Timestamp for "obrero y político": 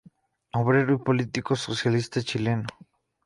0.53-1.55